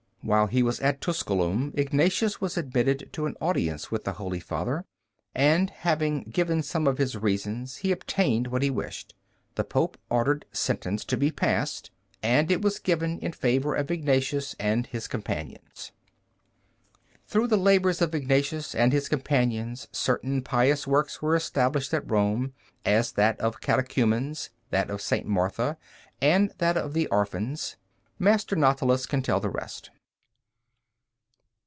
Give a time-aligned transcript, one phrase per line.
[0.23, 4.85] While he was at Tusculum Ignatius was admitted to an audience with the Holy Father,
[5.33, 9.15] and having given some of his reasons, he obtained what he wished.
[9.55, 11.89] The Pope ordered sentence to be passed,
[12.21, 15.91] and it was given in favor of Ignatius and his companions.
[17.25, 22.53] Through the labors of Ignatius and his companions, certain pious works were established at Rome,
[22.85, 25.25] as that of Catechumens, that of St.
[25.25, 25.79] Martha,
[26.21, 27.75] and that of the Orphans.
[28.19, 29.89] Master Natalis can tell the rest.